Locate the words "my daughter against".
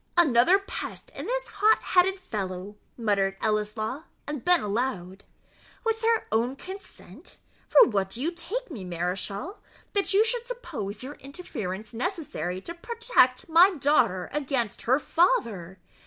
13.47-14.81